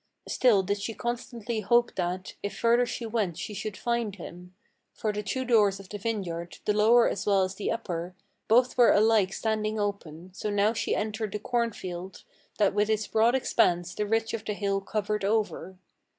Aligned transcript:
Still 0.27 0.63
did 0.63 0.81
she 0.81 0.95
constantly 0.95 1.59
hope 1.59 1.93
that, 1.93 2.33
if 2.41 2.57
further 2.57 2.87
she 2.87 3.05
went, 3.05 3.37
she 3.37 3.53
should 3.53 3.77
find 3.77 4.15
him; 4.15 4.55
For 4.95 5.13
the 5.13 5.21
two 5.21 5.45
doors 5.45 5.79
of 5.79 5.89
the 5.89 5.99
vineyard, 5.99 6.57
the 6.65 6.73
lower 6.73 7.07
as 7.07 7.27
well 7.27 7.43
as 7.43 7.53
the 7.53 7.71
upper, 7.71 8.15
Both 8.47 8.79
were 8.79 8.91
alike 8.91 9.31
standing 9.31 9.79
open. 9.79 10.31
So 10.33 10.49
now 10.49 10.73
she 10.73 10.95
entered 10.95 11.33
the 11.33 11.37
cornfield, 11.39 12.23
That 12.57 12.73
with 12.73 12.89
its 12.89 13.05
broad 13.05 13.35
expanse 13.35 13.93
the 13.93 14.07
ridge 14.07 14.33
of 14.33 14.43
the 14.43 14.55
hill 14.55 14.81
covered 14.81 15.23
over. 15.23 15.77